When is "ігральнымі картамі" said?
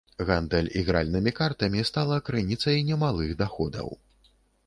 0.79-1.83